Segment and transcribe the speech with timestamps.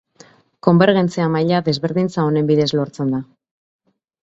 [0.67, 3.23] Konbergentzia-maila desberdintza honen bidez lortzen da.